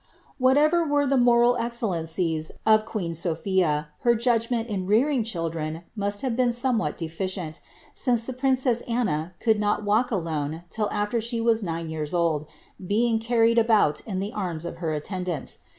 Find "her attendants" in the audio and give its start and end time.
14.77-15.59